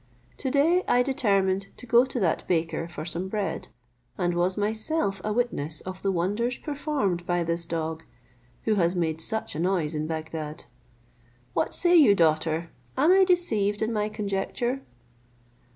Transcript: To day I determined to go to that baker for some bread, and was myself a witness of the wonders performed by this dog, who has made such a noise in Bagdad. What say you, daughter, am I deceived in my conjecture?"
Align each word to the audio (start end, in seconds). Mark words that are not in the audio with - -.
To 0.37 0.49
day 0.49 0.83
I 0.87 1.03
determined 1.03 1.67
to 1.77 1.85
go 1.85 2.05
to 2.05 2.19
that 2.19 2.47
baker 2.47 2.87
for 2.87 3.05
some 3.05 3.27
bread, 3.27 3.67
and 4.17 4.33
was 4.33 4.57
myself 4.57 5.21
a 5.23 5.31
witness 5.31 5.79
of 5.81 6.01
the 6.01 6.11
wonders 6.11 6.57
performed 6.57 7.23
by 7.27 7.43
this 7.43 7.67
dog, 7.67 8.03
who 8.63 8.73
has 8.81 8.95
made 8.95 9.21
such 9.21 9.53
a 9.53 9.59
noise 9.59 9.93
in 9.93 10.07
Bagdad. 10.07 10.65
What 11.53 11.75
say 11.75 11.95
you, 11.95 12.15
daughter, 12.15 12.71
am 12.97 13.11
I 13.11 13.23
deceived 13.25 13.83
in 13.83 13.93
my 13.93 14.09
conjecture?" 14.09 14.81